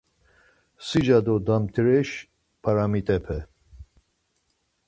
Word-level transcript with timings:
Sica 0.87 1.17
do 1.25 1.35
damtireş 1.47 2.09
p̌aramitepe 2.61 3.37